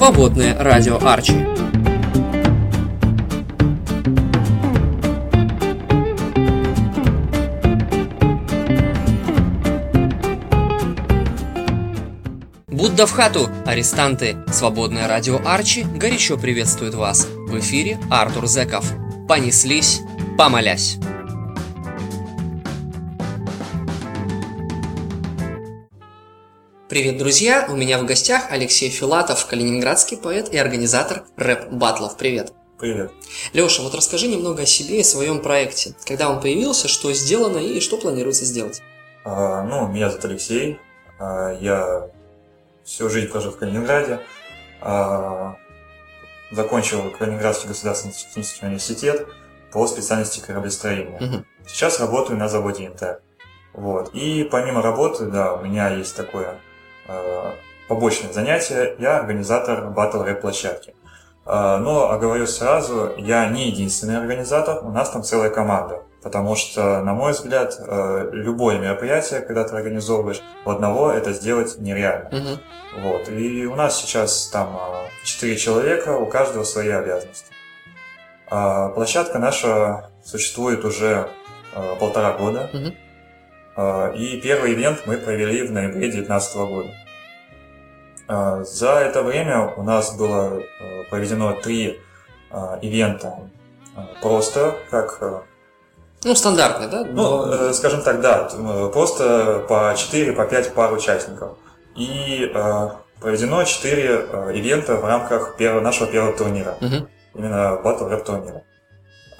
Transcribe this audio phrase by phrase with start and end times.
[0.00, 1.34] Свободное радио Арчи.
[12.66, 14.38] Будда в хату, арестанты!
[14.50, 17.26] Свободное радио Арчи горячо приветствует вас.
[17.26, 18.90] В эфире Артур Зеков.
[19.28, 20.00] Понеслись,
[20.38, 20.96] помолясь.
[26.90, 27.68] Привет, друзья!
[27.70, 32.16] У меня в гостях Алексей Филатов, калининградский поэт и организатор рэп-батлов.
[32.16, 32.52] Привет!
[32.80, 33.12] Привет.
[33.52, 35.94] Леша, вот расскажи немного о себе и своем проекте.
[36.04, 38.82] Когда он появился, что сделано и что планируется сделать?
[39.24, 40.80] А, ну, меня зовут Алексей.
[41.20, 42.10] А, я
[42.82, 44.18] всю жизнь прожил в Калининграде.
[44.80, 45.58] А,
[46.50, 49.28] закончил Калининградский государственный технический университет
[49.70, 51.20] по специальности кораблестроения.
[51.20, 51.46] Мгм.
[51.68, 53.22] Сейчас работаю на заводе ИНТ.
[53.74, 54.12] Вот.
[54.12, 56.58] И помимо работы, да, у меня есть такое
[57.88, 58.94] побочное занятие.
[58.98, 60.94] Я организатор батл рэп площадки.
[61.46, 66.02] Э, но оговорю сразу, я не единственный организатор, у нас там целая команда.
[66.22, 71.78] Потому что, на мой взгляд, э, любое мероприятие, когда ты организовываешь, у одного это сделать
[71.78, 72.28] нереально.
[72.30, 72.60] Мгм.
[73.02, 73.28] Вот.
[73.28, 77.52] И у нас сейчас там а, четыре человека, у каждого свои обязанности.
[78.50, 81.30] А, Площадка наша существует уже
[81.74, 82.68] а, полтора года.
[82.72, 82.94] Мгм.
[83.76, 86.88] А, И первый ивент мы провели в ноябре 2019 года.
[88.28, 90.62] А, За это время у нас было а,
[91.10, 92.00] проведено три
[92.50, 93.34] а, ивента
[94.22, 95.42] просто как а,
[96.24, 97.04] Ну, стандартный, да?
[97.04, 101.56] ну, э, скажем так, да, э, просто по 4, по 5 пар участников.
[101.96, 102.88] И э,
[103.20, 107.08] проведено 4 э, ивента в рамках первого, нашего первого турнира, Мгм.
[107.34, 108.62] именно Battle Rap турнира.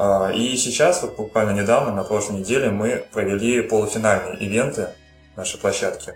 [0.02, 4.88] А, И сейчас, вот буквально недавно, на прошлой неделе, мы провели полуфинальные ивенты
[5.36, 6.14] нашей площадки.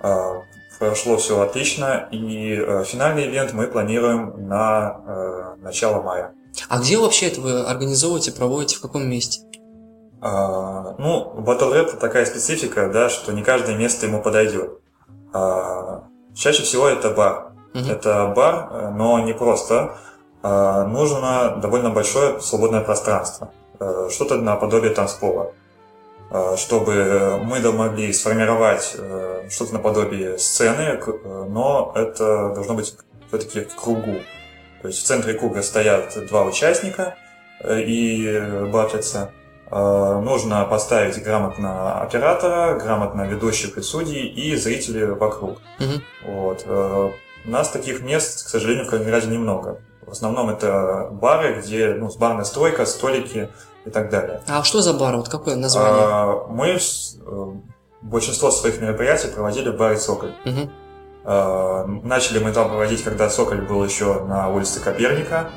[0.00, 0.42] А,
[0.78, 6.34] Прошло все отлично, и э, финальный ивент мы планируем на э, начало мая.
[6.68, 9.40] А где вообще это вы организовываете, проводите, в каком месте?
[10.20, 14.78] А, ну, батл рэп такая специфика, да, что не каждое место ему подойдет.
[15.32, 17.52] А, чаще всего это бар.
[17.72, 17.90] Мгм.
[17.90, 19.96] Это бар, э, но не просто.
[20.48, 23.50] А, нужно довольно большое свободное пространство.
[23.80, 25.52] Э, Что-то наподобие танцпола.
[26.30, 32.94] А, Чтобы мы могли сформировать э, что-то наподобие сцены, э, но это должно быть
[33.28, 34.20] все-таки в кругу.
[34.82, 37.16] То есть в центре круга стоят два участника
[37.58, 39.32] э, и э, батлятся.
[39.68, 45.58] Э, Нужно поставить грамотно оператора, грамотно ведущих и судей и зрителей вокруг.
[45.80, 46.02] Мгм.
[46.24, 46.62] Вот.
[46.66, 47.10] Э,
[47.46, 49.80] У нас таких мест, к сожалению, в Калининграде немного.
[50.06, 53.48] В основном это бары, где ну, барная стойка, столики
[53.84, 54.40] и так далее.
[54.48, 55.16] А что за бар?
[55.16, 55.92] Вот какое название?
[56.00, 57.46] А, Мы э,
[58.02, 60.32] большинство своих мероприятий проводили в баре «Соколь».
[60.44, 60.70] Мгм.
[61.24, 65.50] А, Начали мы там проводить, когда «Соколь» был еще на улице Коперника.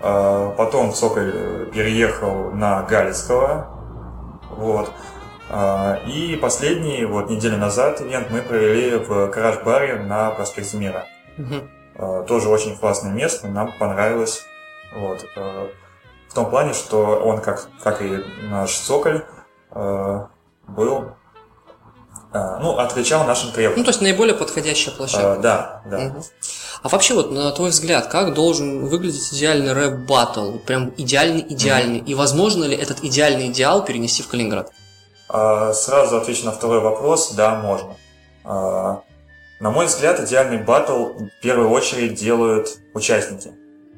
[0.00, 3.66] А, Потом «Соколь» переехал на Галицкого.
[4.56, 4.90] Вот.
[5.50, 11.06] А, И последний, вот неделю назад, ивент мы провели в гараж-баре на проспекте Мира.
[11.36, 11.68] Мгм.
[11.98, 14.42] Э, Тоже очень классное место, нам понравилось.
[14.94, 15.24] Вот.
[15.36, 15.68] э,
[16.30, 19.24] В том плане, что он, как, как и наш Соколь,
[19.72, 20.26] э,
[20.68, 21.04] был,
[22.32, 23.84] ну, отвечал нашим Ну, требованиям.
[23.84, 25.36] то есть наиболее подходящая площадка.
[25.38, 25.98] Э, Да, да.
[25.98, 26.22] Мгм.
[26.82, 30.58] А вообще, вот на твой взгляд, как должен выглядеть идеальный рэп-баттл?
[30.58, 31.98] Прям идеальный-идеальный.
[32.00, 34.70] И возможно ли этот идеальный идеал перенести в Калининград?
[35.28, 37.32] А, Сразу отвечу на второй вопрос.
[37.32, 37.96] Да, можно.
[38.44, 39.00] А,
[39.60, 43.52] На мой взгляд, идеальный батл в первую очередь делают участники.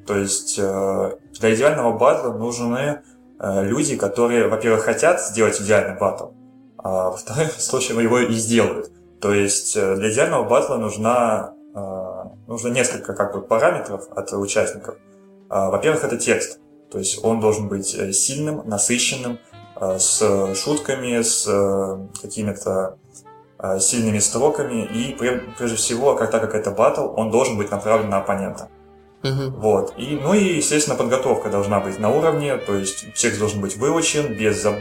[0.07, 3.03] То есть э, для идеального батла нужны
[3.39, 6.29] э, люди, которые, во-первых, хотят сделать идеальный батл,
[6.79, 8.91] а во-вторых, в случае его и сделают.
[9.21, 11.55] То есть э, для идеального батла нужна,
[12.49, 14.97] нужно несколько как бы, параметров от участников.
[15.49, 16.59] А, Во-первых, это текст.
[16.91, 19.39] То есть он должен быть сильным, насыщенным,
[19.81, 21.47] с шутками, с
[22.21, 22.99] какими-то
[23.81, 24.85] сильными строками.
[24.85, 28.69] И пре- прежде всего, как, так как это батл, он должен быть направлен на оппонента.
[29.23, 29.51] Мгм.
[29.61, 29.93] Вот.
[29.99, 34.35] И, ну и, естественно, подготовка должна быть на уровне, то есть текст должен быть выучен,
[34.35, 34.79] без за-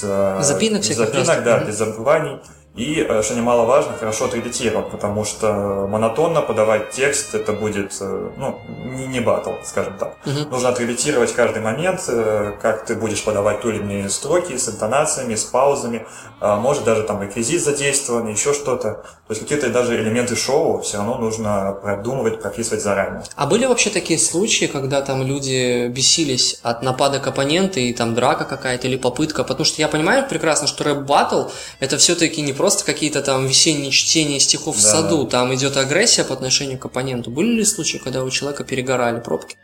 [0.00, 1.66] за- Запинок запинок, да, мгм.
[1.66, 2.40] без забываний.
[2.74, 8.60] И, э, что немаловажно, хорошо отрепетирован, потому что монотонно подавать текст, это будет, э, ну,
[8.66, 10.16] не, не батл, скажем так.
[10.24, 10.50] Мгм.
[10.50, 15.34] Нужно отрепетировать каждый момент, э, как ты будешь подавать ту или иные строки с интонациями,
[15.34, 16.06] с паузами,
[16.42, 19.04] а, может даже там реквизит задействован, еще что-то.
[19.28, 23.22] То есть какие-то даже элементы шоу все равно нужно продумывать, прописывать заранее.
[23.36, 28.44] А были вообще такие случаи, когда там люди бесились от нападок оппонента и там драка
[28.44, 29.44] какая-то или попытка?
[29.44, 34.38] Потому что я понимаю прекрасно, что рэп-баттл это все-таки не просто какие-то там весенние чтения
[34.38, 35.30] стихов в Да, саду, да.
[35.30, 37.28] там идет агрессия по отношению к оппоненту.
[37.28, 39.56] Были ли случаи, когда у человека перегорали пробки?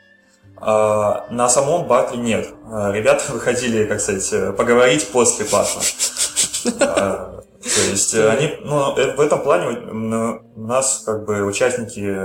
[0.56, 2.48] А, на самом батле нет.
[2.66, 5.80] А, Ребята выходили, как сказать, э, поговорить после батла.
[6.80, 9.78] А, То есть э, они, ну, э, в этом плане
[10.56, 12.16] у нас как бы участники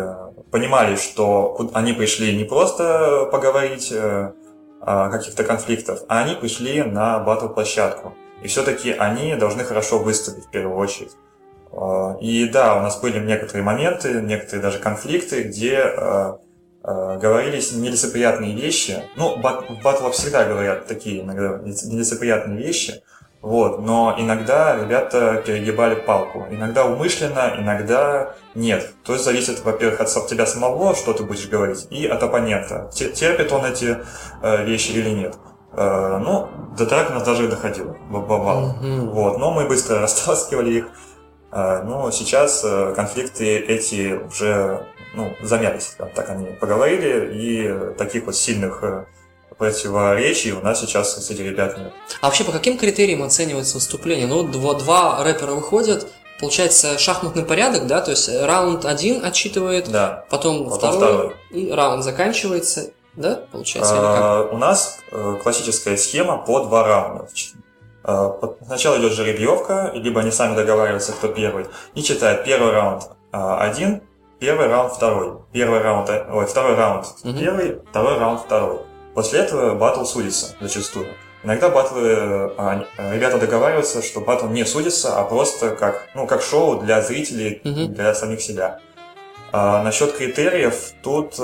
[0.49, 8.15] понимали, что они пришли не просто поговорить о каких-то конфликтах, а они пришли на батл-площадку.
[8.44, 11.12] И все-таки они должны хорошо выступить в первую очередь.
[11.72, 16.34] А, И да, у нас были некоторые моменты, некоторые даже конфликты, где э,
[16.84, 19.04] э, говорились нелицеприятные вещи.
[19.16, 23.01] Ну, бат- в батлах всегда говорят такие иногда нелиц- нелицеприятные вещи,
[23.42, 26.45] вот, но иногда ребята перегибали палку.
[26.51, 28.92] Иногда умышленно, иногда нет.
[29.04, 32.90] То есть зависит, во-первых, от тебя самого, что ты будешь говорить, и от оппонента.
[32.94, 33.98] Те- Терпит он эти
[34.42, 35.36] э, вещи или нет.
[35.75, 38.75] Э, ну, до драк у нас даже доходило, б- бывало.
[38.81, 39.09] Мгм.
[39.09, 40.85] Вот, но мы быстро растаскивали их.
[41.51, 44.85] Э, Ну, сейчас э, конфликты эти уже
[45.15, 45.87] ну, замялись.
[45.93, 47.31] скажем Так они поговорили,
[47.93, 49.05] и таких вот сильных э,
[49.57, 51.91] противоречий у нас сейчас среди ребят нет.
[52.21, 54.27] А вообще по каким критериям оценивается выступление?
[54.27, 56.07] Ну, два, два рэпера выходят,
[56.39, 60.25] получается шахматный порядок, да, то есть раунд один отчитывает, Да.
[60.29, 61.33] потом, Потом второй, второй.
[61.51, 63.94] и раунд заканчивается, да, получается?
[63.95, 67.27] А, У нас э, классическая схема по два раунда.
[68.65, 74.01] Сначала идет жеребьевка, либо они сами договариваются, кто первый, и читают первый раунд а, один,
[74.39, 77.39] первый раунд второй, первый раунд, э, ой, второй раунд Мгм.
[77.39, 78.80] первый, второй раунд второй.
[79.16, 81.07] После этого батл судится зачастую.
[81.44, 86.42] Иногда батлы, они- э, ребята договариваются, что батл не судится, а просто как, ну, как
[86.42, 87.94] шоу для зрителей, Мгм.
[87.94, 88.80] для самих себя.
[89.54, 91.36] А насчет критериев, тут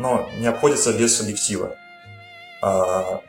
[0.00, 1.76] ну, не обходится без субъектива.
[2.62, 3.20] А,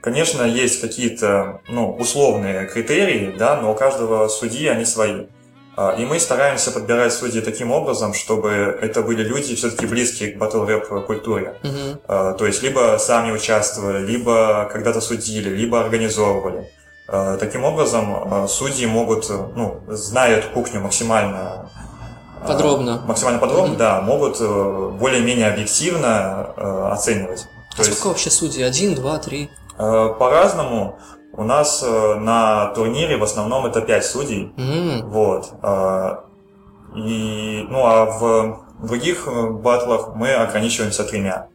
[0.00, 5.26] Конечно, есть какие-то ну, условные критерии, да, но у каждого судьи они свои.
[5.76, 8.50] А, И мы стараемся подбирать судьи таким образом, чтобы
[8.80, 11.56] это были люди все-таки близкие к батл-рэп культуре.
[11.62, 12.00] Мгм.
[12.06, 16.70] А, То есть либо сами участвовали, либо когда-то судили, либо организовывали.
[17.40, 21.70] Таким образом, судьи могут, ну, зная эту кухню максимально
[22.46, 23.02] Подробно.
[23.06, 23.76] максимально подробно, Мгм.
[23.78, 27.46] да, могут э, более-менее объективно э, оценивать.
[27.78, 28.64] А сколько вообще судей?
[28.66, 29.50] Один, два, три?
[29.78, 30.98] э, по-разному.
[31.32, 34.52] У нас на турнире в основном это 5 судей.
[34.56, 35.50] М, Вот.
[35.62, 36.24] а,
[36.96, 39.28] И, ну, а в других
[39.62, 41.48] батлах мы ограничиваемся тремя.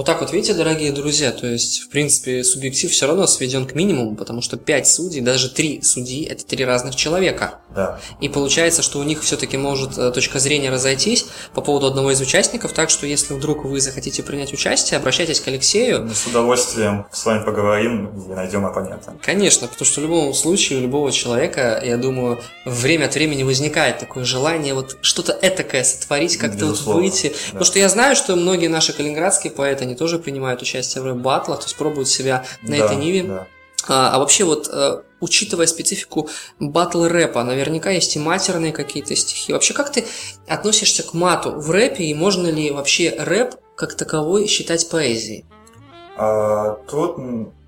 [0.00, 3.74] Вот так вот, видите, дорогие друзья, то есть, в принципе, субъектив все равно сведен к
[3.74, 7.58] минимуму, потому что пять судей, даже три судьи, это три разных человека.
[7.74, 8.00] Да.
[8.18, 12.20] И получается, что у них все-таки может э, точка зрения разойтись по поводу одного из
[12.22, 16.06] участников, так что если вдруг вы захотите принять участие, обращайтесь к Алексею.
[16.06, 19.12] Мы с удовольствием с вами поговорим и найдем оппонента.
[19.20, 23.98] Конечно, потому что в любом случае у любого человека, я думаю, время от времени возникает
[23.98, 27.28] такое желание вот что-то этакое сотворить, как-то вот выйти.
[27.28, 27.34] да.
[27.48, 31.58] Потому что я знаю, что многие наши калининградские поэты, они тоже принимают участие в рэп-баттлах,
[31.60, 33.22] то есть пробуют себя на Да, этой ниве.
[33.24, 33.46] да.
[33.88, 36.28] А, а вообще вот, э, учитывая специфику
[36.58, 39.52] батл рэпа, наверняка есть и матерные какие-то стихи.
[39.52, 40.04] Вообще, как ты
[40.46, 45.44] относишься к мату в рэпе, и можно ли вообще рэп как таковой считать поэзией?
[46.16, 47.16] А, Тут,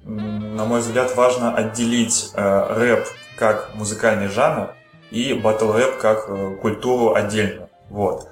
[0.05, 4.75] на мой взгляд, важно отделить э, рэп как музыкальный жанр
[5.11, 7.69] и батл рэп как э, культуру отдельно.
[7.89, 8.29] Вот.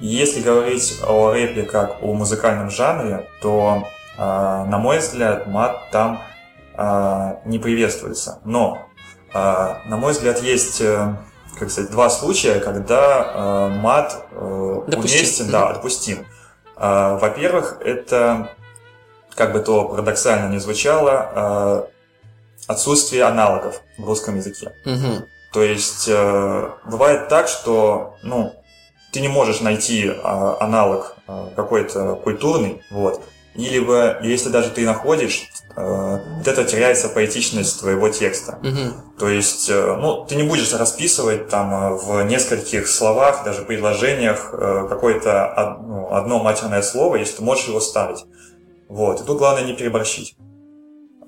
[0.00, 3.84] Если говорить о рэпе как о музыкальном жанре, то,
[4.18, 6.20] э, на мой взгляд, мат там
[6.76, 8.40] э, не приветствуется.
[8.44, 8.88] Но,
[9.32, 9.38] э,
[9.86, 11.16] на мой взгляд, есть э,
[11.58, 15.18] как сказать, два случая, когда э, мат э, Допустим.
[15.18, 16.26] уместен, да, допустим.
[16.74, 18.56] Во-первых, это
[19.36, 21.88] как бы то парадоксально не звучало,
[22.66, 24.72] отсутствие аналогов в русском языке.
[24.84, 25.26] Мгм.
[25.52, 28.54] То есть э, бывает так, что ну,
[29.12, 33.20] ты не можешь найти э, аналог э, какой-то культурный, вот,
[33.54, 38.58] или бы, если даже ты находишь, э, вот это теряется поэтичность твоего текста.
[38.62, 38.94] Мгм.
[39.18, 44.86] То есть, э, ну, ты не будешь расписывать там в нескольких словах, даже предложениях э,
[44.88, 48.24] какое-то од- ну, одно матерное слово, если ты можешь его ставить.
[48.88, 49.20] Вот.
[49.20, 50.36] И тут главное не переборщить.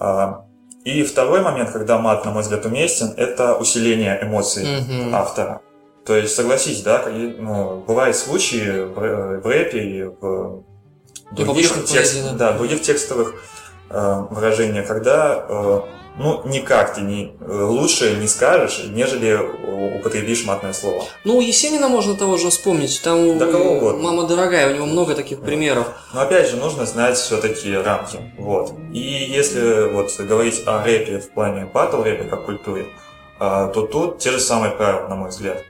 [0.01, 0.45] А,
[0.85, 5.15] И второй момент, когда мат, на мой взгляд, уместен, это усиление эмоций Мгм.
[5.15, 5.61] автора.
[6.07, 10.63] То есть, согласись, да, ну, бывают случаи в, рэ- в рэпе и в
[11.33, 12.33] других, текст- поэзии, да.
[12.33, 13.35] да, других текстовых
[13.91, 15.81] э, выражениях, когда э,
[16.19, 21.05] ну, никак ты не, э, лучше не скажешь, нежели э, употребишь матное слово.
[21.25, 23.01] Ну, у Есенина можно того же вспомнить.
[23.03, 24.03] Там Да у- кого угодно.
[24.03, 25.89] мама дорогая, у него много таких примеров.
[26.13, 28.19] Но опять же, нужно знать все-таки рамки.
[28.39, 28.75] Вот.
[28.93, 32.87] И если вот говорить о рэпе в плане батл рэпе как культуре,
[33.41, 35.65] а, то тут те же самые правила, на мой взгляд.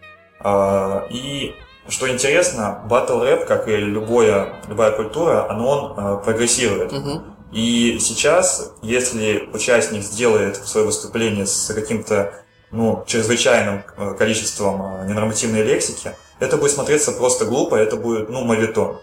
[0.45, 1.57] А, и
[1.89, 6.93] что интересно, батл рэп, как и любое, любая культура, оно он а, прогрессирует.
[6.93, 7.35] Мгм.
[7.51, 12.35] И сейчас, если участник сделает свое выступление с каким-то
[12.73, 18.45] ну, чрезвычайным э, количеством э, ненормативной лексики, это будет смотреться просто глупо, это будет, ну,
[18.45, 18.99] мавитон.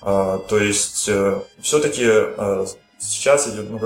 [0.00, 1.10] А, то есть,
[1.60, 2.06] все-таки
[2.98, 3.80] сейчас идет, ну,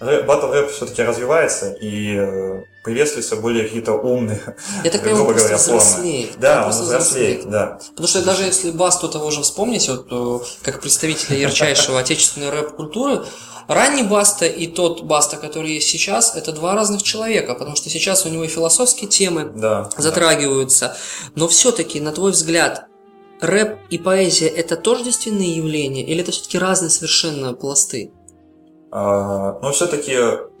[0.00, 4.40] батл рэп все-таки развивается и э, приветствуются более какие-то умные,
[4.82, 6.28] Я так грубо понимаю, просто говоря, формы.
[6.38, 7.78] Да, он взрослеет, да.
[7.90, 13.24] Потому что даже если Басту того же вспомнить, вот э, как представителя ярчайшего отечественной рэп-культуры,
[13.68, 18.24] ранний Баста и тот Баста, который есть сейчас, это два разных человека, потому что сейчас
[18.24, 20.96] у него и философские темы Да, затрагиваются.
[21.34, 22.86] Но все-таки, на твой взгляд,
[23.40, 28.12] рэп и поэзия это тоже действительные явления, или это все-таки разные совершенно пласты?
[28.90, 30.16] А, но все-таки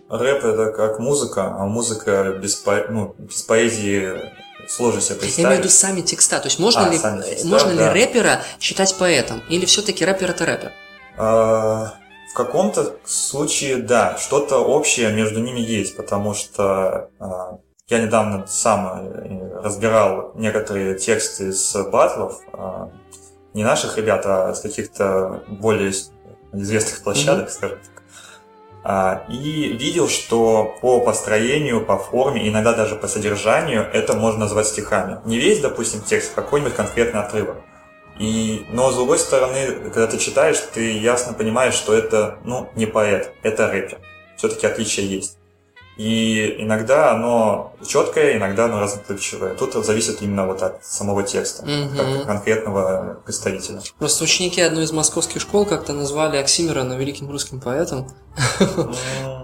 [0.08, 4.32] рэп это как музыка, а музыка без, по- ну, без поэзии
[4.68, 5.70] сложно себе Я имею в виду представить.
[5.72, 6.38] сами текста.
[6.38, 7.92] То есть можно, А, ли, сами текста, можно ли да.
[7.92, 9.42] рэпера считать поэтом?
[9.48, 10.72] Или все-таки рэпер это рэпер?
[11.16, 11.94] А,
[12.30, 17.58] В каком-то случае, да, что-то общее между ними есть, потому что а,
[17.88, 22.90] я недавно сам э, разбирал некоторые тексты из батлов, а,
[23.52, 25.92] не наших ребят, а с каких-то более
[26.52, 27.99] известных площадок, скажем так.
[28.82, 34.68] А, И видел, что по построению, по форме, иногда даже по содержанию это можно назвать
[34.68, 35.18] стихами.
[35.26, 37.56] Не весь, допустим, текст, а какой-нибудь конкретный отрывок.
[38.18, 42.86] И, но с другой стороны, когда ты читаешь, ты ясно понимаешь, что это, ну, не
[42.86, 43.98] поэт, это рэпер.
[44.36, 45.39] Все-таки отличие есть.
[46.00, 49.54] И иногда оно четкое, иногда оно разноключевое.
[49.54, 51.94] Тут зависит именно вот от самого текста, Мгм.
[51.94, 53.82] как конкретного представителя.
[53.98, 58.08] Просто ученики одной из московских школ как-то назвали Оксимирона великим русским поэтом.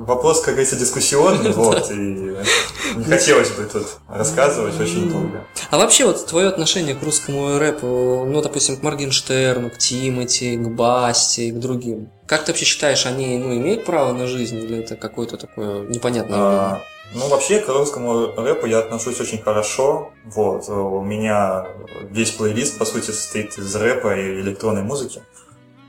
[0.00, 5.44] Вопрос, как говорится, дискуссионный, вот, и не хотелось бы тут рассказывать очень долго.
[5.70, 10.68] А вообще вот твое отношение к русскому рэпу, ну, допустим, к Моргенштерну, к Тимати, к
[10.68, 12.10] Басте и к другим.
[12.26, 16.38] Как ты вообще считаешь, они ну, имеют право на жизнь или это какое-то такое непонятное
[16.38, 16.60] явление?
[16.60, 20.12] А, Ну, вообще, к русскому рэпу я отношусь очень хорошо.
[20.24, 21.66] Вот, у меня
[22.10, 25.22] весь плейлист, по сути, состоит из рэпа и электронной музыки.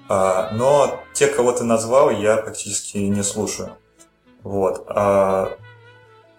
[0.10, 3.78] А, Но тех, кого ты назвал, я практически не слушаю.
[4.44, 4.86] Вот.
[4.88, 5.58] А,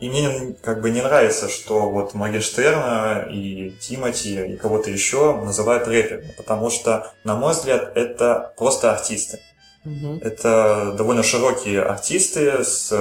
[0.00, 5.86] И мне как бы не нравится, что вот Моргенштерна и Тимати и кого-то еще называют
[5.86, 9.38] рэперами, потому что, на мой взгляд, это просто артисты.
[9.84, 10.18] Мгм.
[10.22, 12.92] Это довольно широкие артисты с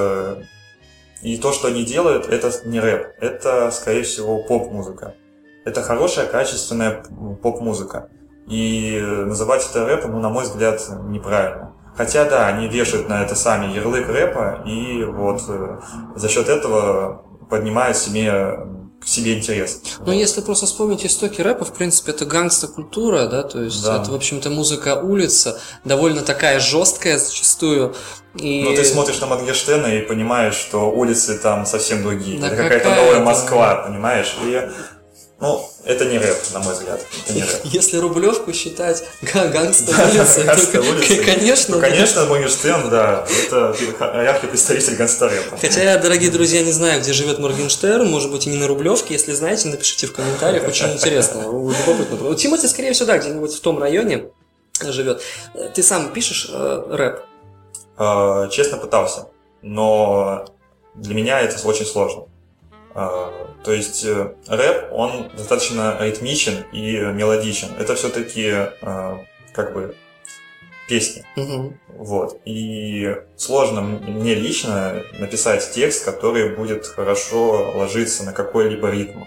[1.22, 5.14] и то, что они делают, это не рэп, это, скорее всего, поп-музыка.
[5.66, 7.04] Это хорошая, качественная
[7.44, 8.10] поп-музыка.
[8.48, 11.74] И э, называть это рэпом, ну, на мой взгляд, неправильно.
[11.96, 15.80] Хотя, да, они вешают на это сами ярлык рэпа, и вот э,
[16.16, 18.60] за счет этого поднимают себе,
[19.02, 19.82] к себе интерес.
[20.06, 24.02] Ну, если просто вспомнить истоки рэпа, в принципе, это гангста-культура, да, то есть Да.
[24.02, 27.94] это, в общем-то, музыка улица, довольно такая жесткая зачастую.
[28.36, 28.64] И...
[28.64, 32.40] Ну, ты смотришь на Моргенштерна и понимаешь, что улицы там совсем другие.
[32.40, 33.26] Да это какая-то какая новая?
[33.26, 34.38] Москва, понимаешь?
[34.46, 34.70] И,
[35.42, 37.02] ну, это не рэп, на мой взгляд.
[37.26, 37.50] Это не рэп.
[37.66, 43.76] Если Рублевку считать га- гангста улицы, Гангста то, конечно, Ну, конечно, Моргенштерн, да, это
[44.24, 45.58] яркий представитель гангста-рэпа.
[45.60, 49.16] Хотя я, дорогие друзья, не знаю, где живет Моргенштерн, может быть, и не на Рублевке.
[49.16, 51.42] Если знаете, напишите в комментариях, очень интересно.
[51.42, 52.36] Любопытно.
[52.36, 54.26] Тимати, скорее всего, да, где-нибудь в том районе
[54.80, 55.22] живет.
[55.74, 57.22] Ты сам пишешь э, рэп?
[57.98, 59.28] Э, Честно пытался,
[59.64, 60.46] но
[60.96, 62.26] для меня это очень сложно.
[62.96, 63.30] Э,
[63.64, 67.70] То есть э, рэп, он достаточно ритмичен и мелодичен.
[67.80, 68.54] Это все-таки
[69.54, 69.96] как бы
[70.88, 71.24] песни.
[71.38, 71.80] Мгм.
[71.88, 72.42] Вот.
[72.46, 79.24] И сложно мне лично написать текст, который будет хорошо ложиться на какой-либо ритм.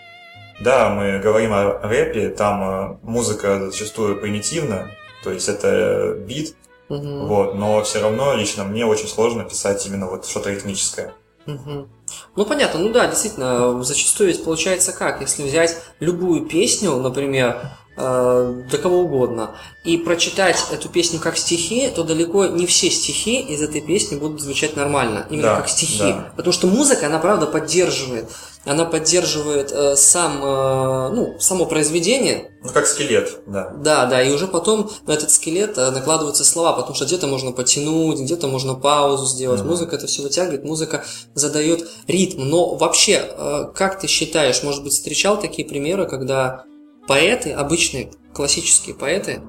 [0.60, 4.90] Да, мы говорим о рэпе, там э, музыка зачастую примитивна,
[5.24, 6.54] то есть это бит,
[6.88, 7.26] Мгм.
[7.26, 11.12] вот, но все равно лично мне очень сложно писать именно вот что-то ритмическое.
[11.46, 11.88] Мгм.
[12.36, 18.62] Ну понятно, ну да, действительно, зачастую ведь получается как, если взять любую песню, например, э,
[18.70, 23.60] да кого угодно, и прочитать эту песню как стихи, то далеко не все стихи из
[23.62, 25.98] этой песни будут звучать нормально, именно Да, как стихи.
[25.98, 26.32] да.
[26.36, 28.28] Потому что музыка, она правда поддерживает.
[28.66, 33.70] Она поддерживает э, сам, э, ну, само произведение, Ну, как скелет, да.
[33.76, 37.52] да, да, и уже потом на этот скелет э, накладываются слова, потому что где-то можно
[37.52, 39.60] потянуть, где-то можно паузу сделать.
[39.60, 39.68] Мгм.
[39.68, 42.40] Музыка это все вытягивает, музыка задает ритм.
[42.48, 46.64] Но вообще, э, как ты считаешь, может быть, встречал такие примеры, когда
[47.06, 49.40] поэты, обычные классические поэты,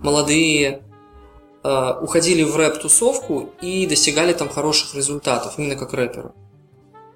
[0.00, 0.82] молодые,
[1.62, 6.32] э, уходили в рэп-тусовку и достигали там хороших результатов, именно как рэперы?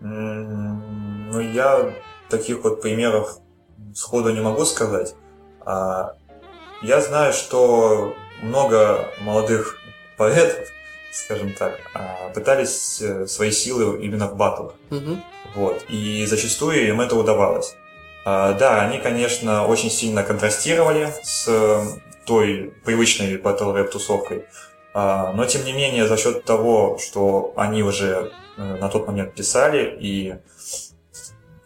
[0.01, 1.93] Ну, я
[2.29, 3.39] таких вот примеров
[3.95, 5.15] сходу не могу сказать.
[5.61, 6.13] А,
[6.83, 9.79] я знаю, что много молодых
[10.17, 10.69] поэтов,
[11.13, 14.75] скажем так, а, пытались э, свои силы именно в батлах.
[14.91, 15.23] Мгм.
[15.55, 15.85] Вот.
[15.89, 17.75] И зачастую им это удавалось.
[18.29, 21.85] А, Да, они, конечно, очень сильно контрастировали с э,
[22.27, 24.47] той привычной батл рэп тусовкой,
[24.93, 29.35] А, но тем не менее за счет того, что они уже э, на тот момент
[29.35, 30.35] писали и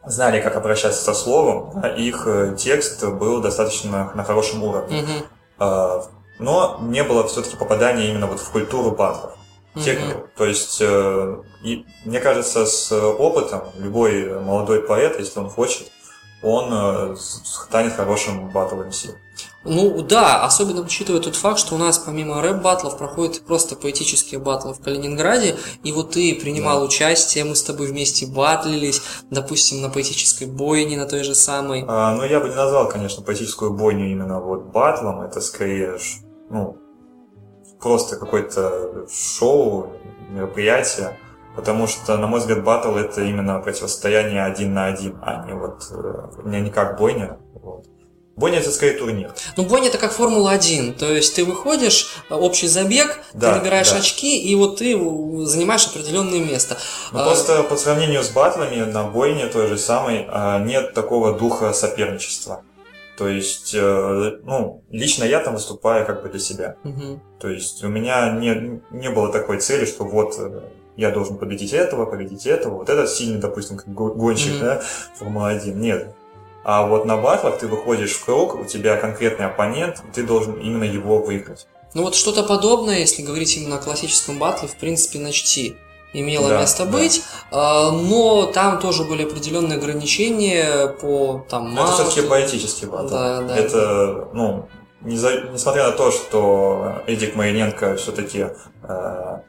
[0.05, 5.03] знали, как обращаться со словом, их э, текст был достаточно на хорошем уровне.
[5.59, 6.05] А,
[6.39, 9.33] Но не было все-таки попадания именно вот в культуру батлов
[9.83, 10.19] технику.
[10.19, 10.29] Мгм.
[10.37, 10.83] То есть,
[11.63, 15.91] и, мне кажется, с опытом любой молодой поэт, если он хочет,
[16.43, 19.07] он э, станет хорошим батл МС.
[19.63, 24.73] Ну да, особенно учитывая тот факт, что у нас помимо рэп-батлов проходят просто поэтические батлы
[24.73, 26.85] в Калининграде, и вот ты принимал Да.
[26.87, 31.85] участие, мы с тобой вместе батлились, допустим, на поэтической бойне, на той же самой.
[31.87, 35.21] А, но я бы не назвал, конечно, поэтическую бойню именно вот батлом.
[35.21, 35.99] Это скорее,
[36.49, 36.79] ну,
[37.81, 39.93] просто какое-то шоу,
[40.31, 41.19] мероприятие.
[41.57, 45.83] Потому что, на мой взгляд, батл это именно противостояние один на один, а не вот
[45.91, 47.39] э, не, не как бойня.
[47.55, 47.85] Вот.
[48.37, 49.33] Бойня это скорее турнир.
[49.57, 53.91] Ну, бойня это как Формула-1, то есть ты выходишь, э, общий забег, Да, ты набираешь
[53.91, 53.99] да.
[53.99, 56.79] очки, и вот ты э, занимаешь определенное место.
[57.13, 60.27] Ну, А, просто по сравнению с батлами на бойне той же самой
[60.65, 62.63] нет такого духа соперничества.
[63.19, 66.77] То есть, ну, лично я там выступаю как бы для себя.
[66.85, 67.21] мгм.
[67.39, 70.39] То есть у меня не, не было такой цели, что вот
[70.97, 72.79] я должен победить этого, победить этого.
[72.79, 74.61] Вот этот сильный, допустим, как гонщик, Мгм.
[74.61, 74.83] да,
[75.19, 75.75] Формула-1.
[75.75, 76.15] Нет.
[76.63, 80.85] А вот на батлах ты выходишь в круг, у тебя конкретный оппонент, ты должен именно
[80.85, 81.67] его выиграть.
[81.95, 85.77] Ну вот что-то подобное, если говорить именно о классическом батле, в принципе, на чти
[86.13, 86.91] имело Да, место да.
[86.93, 93.09] быть, а, но там тоже были определенные ограничения по там это все-таки поэтический батл.
[93.09, 93.57] Да, да.
[93.57, 94.69] Это, ну,
[95.03, 98.47] несмотря на то, что Эдик Мариненко все-таки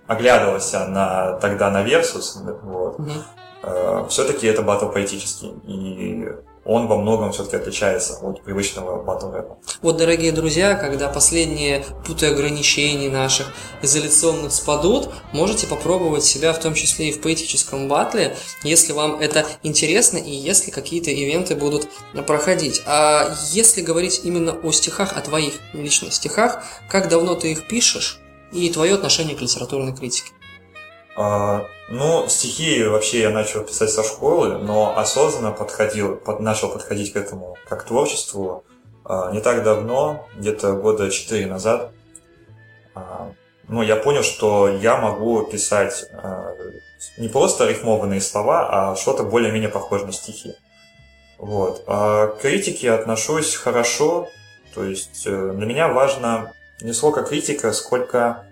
[0.07, 4.07] оглядывался на, тогда на Versus, вот, Мгм.
[4.09, 5.49] все-таки это батл поэтический.
[5.65, 6.27] И
[6.63, 9.57] он во многом все-таки отличается от привычного батл рэпа.
[9.81, 13.47] Вот, дорогие друзья, когда последние путы ограничений наших
[13.81, 19.45] изоляционных спадут, можете попробовать себя в том числе и в поэтическом батле, если вам это
[19.63, 21.87] интересно и если какие-то ивенты будут
[22.27, 22.81] проходить.
[22.85, 28.19] А если говорить именно о стихах, о твоих личных стихах, как давно ты их пишешь
[28.51, 30.31] и твое отношение к литературной критике?
[31.21, 37.13] А, ну, стихи вообще я начал писать со школы, но осознанно подходил, под, начал подходить
[37.13, 38.63] к этому как к творчеству
[39.05, 41.91] а, не так давно, где-то года четыре назад.
[42.95, 43.33] А,
[43.67, 46.09] ну, я понял, что я могу писать
[47.17, 50.55] не просто рифмованные слова, а что-то более-менее похожее на стихи.
[51.37, 51.83] Вот.
[51.85, 54.27] А к критике отношусь хорошо,
[54.73, 58.45] то есть э, для меня важно не сколько критика, сколько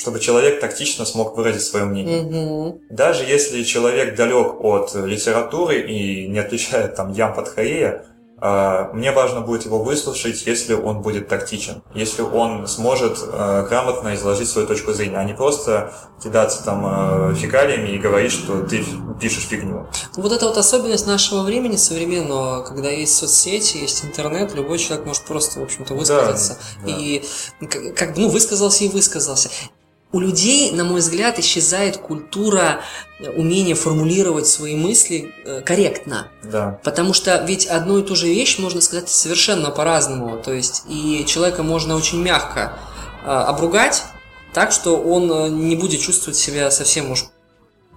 [0.00, 2.22] чтобы человек тактично смог выразить свое мнение.
[2.22, 2.80] Угу.
[2.88, 8.06] Даже если человек далек от литературы и не отличает там ям под хорея,
[8.42, 14.14] а, мне важно будет его выслушать, если он будет тактичен, если он сможет а, грамотно
[14.14, 15.92] изложить свою точку зрения, а не просто
[16.24, 18.82] кидаться там а, фекалиями и говорить, что ты
[19.20, 19.86] пишешь фигню.
[20.16, 25.24] Вот это вот особенность нашего времени современного, когда есть соцсети, есть интернет, любой человек может
[25.24, 26.56] просто, в общем-то, высказаться.
[26.86, 26.90] да.
[26.90, 27.22] И
[27.60, 29.50] к- как бы, ну, высказался и высказался.
[30.12, 32.80] У людей, на мой взгляд, исчезает культура
[33.20, 36.28] э, умения формулировать свои мысли э, корректно.
[36.42, 36.80] Да.
[36.82, 40.36] Потому что ведь одну и ту же вещь можно сказать совершенно по-разному.
[40.42, 42.76] То есть и человека можно очень мягко
[43.22, 44.02] э, обругать,
[44.52, 47.26] так что он не будет чувствовать себя совсем уж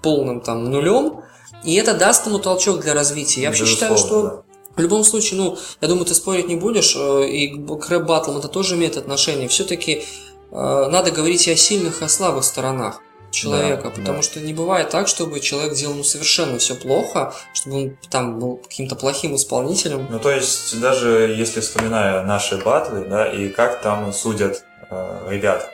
[0.04, 1.22] полным там нулем,
[1.64, 3.42] и это даст ему толчок для развития.
[3.42, 4.44] Я вообще считаю, Безусловно, что
[4.76, 8.50] в любом случае, ну, я думаю, ты спорить не будешь, и к рэп батлам это
[8.50, 9.48] тоже имеет отношение.
[9.48, 10.04] Все-таки
[10.54, 13.02] надо говорить и о сильных, и о слабых сторонах
[13.34, 14.22] человека, Да, потому да.
[14.22, 18.58] что не бывает так, чтобы человек делал ну, совершенно все плохо, чтобы он там был
[18.58, 20.08] каким-то плохим исполнителем.
[20.10, 25.70] Ну, то есть, даже если вспоминая наши батлы, да, и как там судят э, ребят,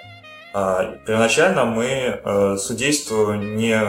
[0.51, 3.79] а, первоначально мы э, судейству не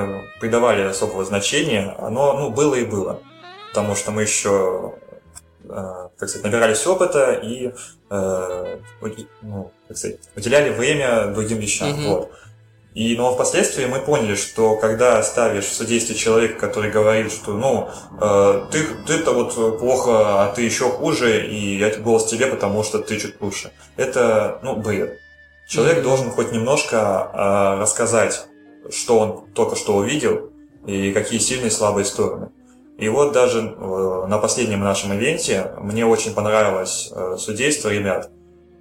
[0.41, 3.23] придавали особого значения, оно, ну, было и было,
[3.69, 4.93] потому что мы еще,
[5.69, 7.73] э, как сказать, набирались опыта и,
[8.11, 12.09] э, уди- ну, как сказать, уделяли время другим вещам, Мгм.
[12.09, 12.33] вот.
[12.93, 17.89] И, но впоследствии мы поняли, что когда ставишь в судействе человека, который говорит, что, ну,
[18.21, 22.99] э, ты, ты-то вот плохо, а ты еще хуже, и я голос тебе, потому что
[22.99, 23.71] ты чуть лучше.
[23.97, 25.19] Это, ну, бред.
[25.69, 26.03] Человек Мгм.
[26.05, 28.47] должен хоть немножко э, рассказать,
[28.91, 30.51] что он только что увидел,
[30.85, 32.49] и какие сильные и слабые стороны.
[33.01, 38.31] И вот даже э, на последнем нашем ивенте мне очень понравилось э, судейство ребят.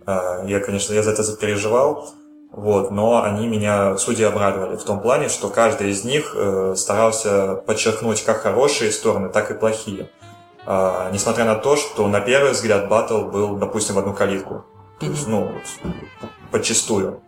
[0.06, 2.10] Э, я, конечно, я за это запереживал,
[2.52, 6.36] вот, но они меня, судьи, обрадовали в том плане, что каждый из них
[6.76, 10.10] старался подчеркнуть как хорошие стороны, так и плохие.
[10.66, 14.66] Несмотря на то, что на первый взгляд батл был, допустим, в одну калитку.
[15.00, 15.52] То есть, ну,
[16.52, 17.22] подчастую.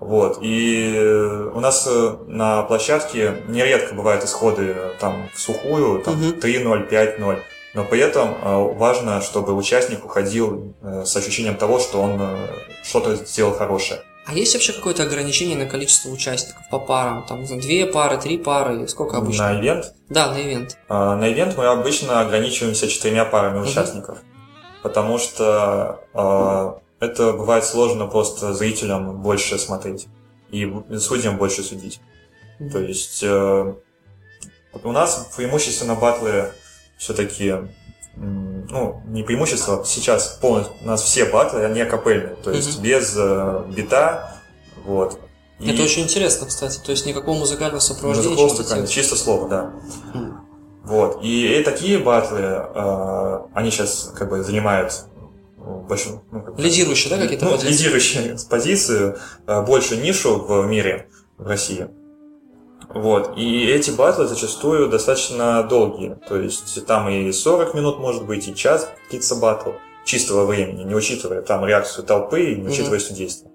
[0.00, 0.38] Вот.
[0.42, 6.38] И у нас э, на площадке нередко бывают исходы э, там в сухую, там угу.
[6.38, 7.38] 3-0, 5-0.
[7.74, 12.20] Но при этом э, важно, чтобы участник уходил с ощущением того, что он
[12.82, 14.00] что-то сделал хорошее.
[14.26, 17.26] А есть вообще какое-то ограничение на количество участников по парам?
[17.26, 19.52] Там, две пары, три пары, сколько обычно?
[19.52, 19.94] На ивент?
[20.08, 20.78] Да, на ивент.
[20.88, 23.68] А, на ивент мы обычно ограничиваемся четырьмя парами угу.
[23.68, 24.18] участников.
[24.82, 26.00] Потому что
[27.00, 30.06] это бывает сложно просто зрителям больше смотреть
[30.50, 32.00] и судьям больше судить.
[32.58, 32.70] Mm-hmm.
[32.70, 33.74] То есть э,
[34.82, 36.52] у нас преимущественно батлы
[36.96, 37.54] все-таки
[38.16, 42.82] ну, не преимущество, сейчас полностью, у нас все батлы, они акапельные, то есть mm-hmm.
[42.82, 44.40] без э, бита,
[44.84, 45.18] вот.
[45.58, 45.70] И...
[45.70, 48.36] Это очень интересно, кстати, то есть никакого музыкального сопровождения.
[48.36, 49.72] Музыкального чисто слово, да.
[50.14, 50.34] Mm.
[50.84, 55.06] Вот, и, и такие батлы, э, они сейчас как бы занимают
[55.64, 56.22] большую...
[56.30, 57.72] Ну, как лидирующие, да, какие-то ну, позиции?
[57.72, 61.88] Лидирующие позиции, э, больше нишу в мире, в России.
[62.88, 63.36] Вот.
[63.36, 66.16] И эти батлы зачастую достаточно долгие.
[66.28, 69.70] То есть там и 40 минут может быть, и час длится батл
[70.04, 73.02] чистого времени, не учитывая там реакцию толпы и не учитывая mm-hmm.
[73.02, 73.50] судейство.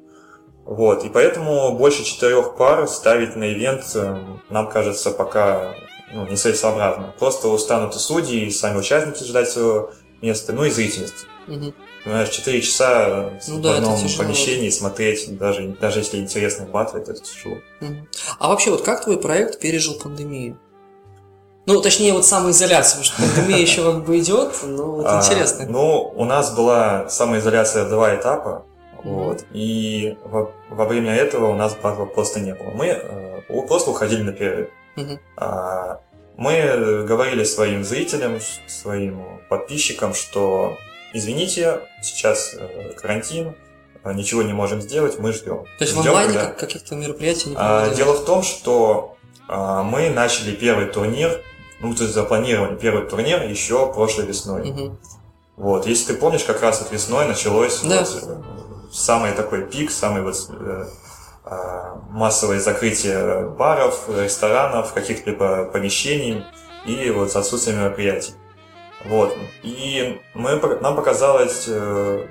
[0.65, 1.03] Вот.
[1.05, 4.17] И поэтому больше четырех пар ставить на ивент э,
[4.49, 5.73] нам кажется пока
[6.11, 7.13] ну, нецелесообразно.
[7.17, 9.91] Просто устанут и судьи, и сами участники ждать своего
[10.21, 11.25] места, ну и зрительность.
[11.47, 11.73] Угу.
[12.03, 17.13] Понимаешь, 4 часа ну, в да, одном помещении смотреть, даже, даже если интересный батл, это
[17.13, 17.57] тяжело.
[18.39, 20.57] А вообще, вот как твой проект пережил пандемию?
[21.65, 25.65] Ну, точнее, вот самоизоляция, потому что пандемия еще как бы идет, но вот а, интересно.
[25.67, 28.65] Ну, у нас была самоизоляция в два этапа,
[29.03, 32.71] вот, и во, во время этого у нас батла просто не было.
[32.71, 34.69] Мы э, просто уходили на перерыв.
[35.37, 35.99] А,
[36.37, 40.77] мы говорили своим зрителям, своим подписчикам, что
[41.13, 43.55] извините, сейчас э, карантин,
[44.03, 45.65] э, ничего не можем сделать, мы ждем.
[45.77, 46.51] То есть ждем, в онлайне когда...
[46.51, 49.17] каких-то мероприятий не а, Дело в том, что
[49.47, 51.41] а, мы начали первый турнир,
[51.81, 54.69] ну, то есть запланировали первый турнир еще прошлой весной.
[54.69, 54.97] Угу.
[55.57, 57.99] Вот, если ты помнишь, как раз вот весной началось да.
[57.99, 58.41] вот, э,
[58.93, 60.85] самый такой пик, самый вот э,
[62.09, 66.45] массовое закрытие баров, ресторанов, каких-либо помещений
[66.85, 68.33] и вот отсутствие мероприятий.
[69.05, 69.35] Вот.
[69.63, 72.27] И мы, нам показалось э,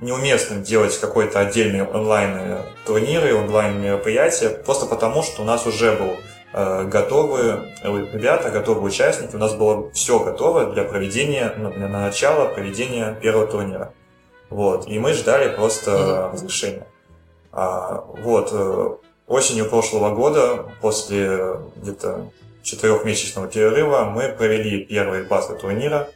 [0.00, 6.16] неуместным делать какой-то отдельный онлайн-турниры, онлайн-мероприятия, просто потому, что у нас уже был
[6.52, 12.46] э, готовы ребята, готовые участники, у нас было все готово для проведения, ну, для начала
[12.46, 13.94] проведения первого турнира.
[14.50, 14.86] Вот.
[14.88, 16.86] И мы ждали просто разрешения.
[17.52, 18.50] А, вот.
[18.52, 18.96] Э,
[19.26, 22.26] осенью прошлого года, после где-то
[22.62, 26.08] четырехмесячного перерыва мы провели первые батлы турнира.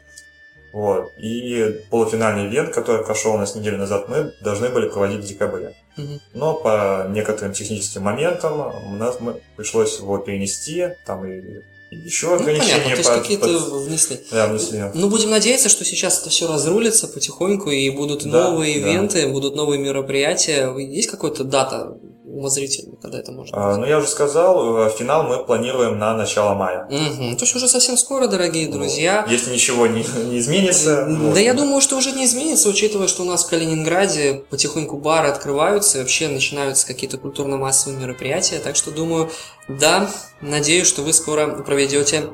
[0.73, 1.13] Вот.
[1.17, 5.75] И полуфинальный ивент, который прошел у нас неделю назад, мы должны были проводить в декабре.
[5.97, 6.21] Угу.
[6.35, 12.77] Но по некоторым техническим моментам у нас мы, пришлось его перенести, там и еще ограничения.
[12.77, 13.83] Ну, понятно, то есть какие-то под...
[13.87, 14.21] внесли.
[14.31, 14.85] Да, внесли.
[14.93, 18.89] Ну, будем надеяться, что сейчас это все разрулится потихоньку, и будут да, новые да.
[18.91, 20.75] ивенты, будут новые мероприятия.
[20.77, 21.97] Есть какая-то дата
[22.37, 26.55] умозрительно, когда это можно а, Ну, я уже сказал, э, финал мы планируем на начало
[26.55, 26.85] мая.
[26.87, 27.37] Угу.
[27.37, 29.27] То есть уже совсем скоро, дорогие друзья.
[29.29, 31.07] Если ничего не, не изменится.
[31.07, 31.39] Да вот.
[31.39, 35.99] я думаю, что уже не изменится, учитывая, что у нас в Калининграде потихоньку бары открываются,
[35.99, 38.59] и вообще начинаются какие-то культурно-массовые мероприятия.
[38.59, 39.31] Так что думаю,
[39.69, 42.31] да, надеюсь, что вы скоро проведете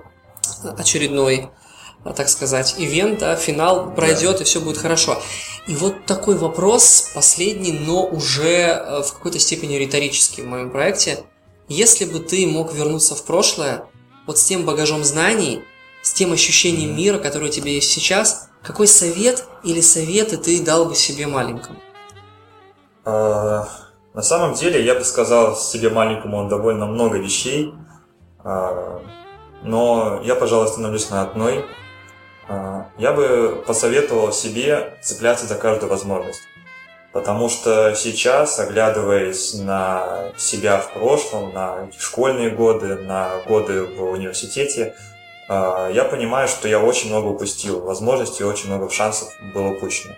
[0.77, 1.51] очередной
[2.05, 4.43] так сказать, ивент, да, финал пройдет да.
[4.43, 5.23] и все будет хорошо.
[5.69, 11.21] И вот такой вопрос, последний, но уже э, в какой-то степени риторический в моем проекте.
[11.69, 13.85] Если бы ты мог вернуться в прошлое,
[14.27, 15.63] вот с тем багажом знаний,
[16.03, 20.87] с тем ощущением мира, которое у тебя есть сейчас, какой совет или советы ты дал
[20.87, 21.79] бы себе маленькому?
[23.05, 23.69] А,
[24.13, 27.73] на самом деле, я бы сказал себе маленькому довольно много вещей,
[28.43, 29.01] а,
[29.63, 31.82] но я, пожалуй, остановлюсь на одной– а,
[32.49, 36.43] я бы посоветовал себе цепляться за каждую возможность.
[37.13, 44.95] Потому что сейчас, оглядываясь на себя в прошлом, на школьные годы, на годы в университете,
[45.49, 50.15] а, я понимаю, что я очень много упустил возможностей, очень много шансов было упущено.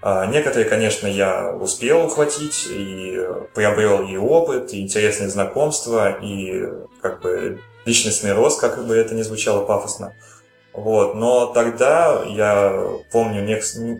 [0.00, 6.64] А, некоторые, конечно, я успел ухватить и приобрел и опыт, и интересные знакомства, и
[7.00, 10.16] как бы личностный рост, как бы это ни звучало пафосно.
[10.72, 11.14] Вот.
[11.14, 13.42] Но тогда я помню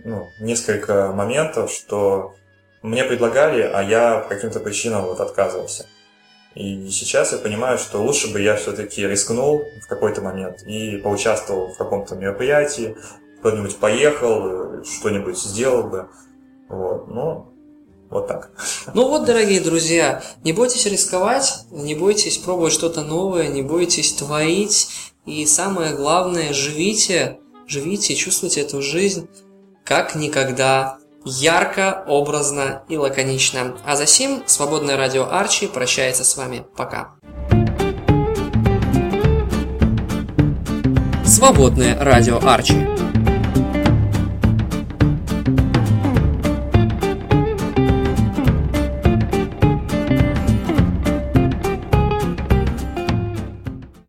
[0.05, 2.35] ну, несколько моментов, что
[2.83, 5.87] мне предлагали, а я по каким-то причинам вот отказывался.
[6.55, 11.73] И сейчас я понимаю, что лучше бы я все-таки рискнул в какой-то момент и поучаствовал
[11.73, 12.97] в каком-то мероприятии,
[13.41, 16.09] кто-нибудь поехал, что-нибудь сделал бы.
[16.69, 17.47] Вот, ну,
[18.11, 18.51] вот так.
[18.95, 25.12] Ну вот, дорогие друзья, не бойтесь рисковать, не бойтесь пробовать что-то новое, не бойтесь творить.
[25.25, 29.29] И самое главное, живите, живите, чувствуйте эту жизнь
[29.85, 33.77] как никогда ярко, образно и лаконично.
[33.85, 36.65] А за сим Свободное радио Арчи прощается с вами.
[36.77, 37.15] Пока.
[41.25, 43.12] Свободное радио Арчи.